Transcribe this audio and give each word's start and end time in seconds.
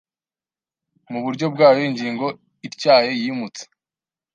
Muburyo 1.11 1.45
bwayo 1.53 1.81
ingingo 1.89 2.27
ityaye 2.67 3.09
yimutse 3.19 3.63